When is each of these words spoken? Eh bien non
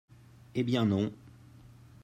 Eh 0.55 0.63
bien 0.63 0.83
non 0.87 1.13